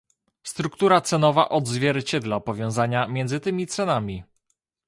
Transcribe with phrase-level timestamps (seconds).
[0.43, 4.23] Struktura cenowa odzwierciedla powiązania między tymi cenami